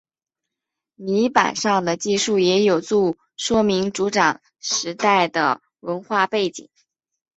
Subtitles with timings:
[0.95, 6.69] 泥版上的记述也有助说明族长时代的文化背景。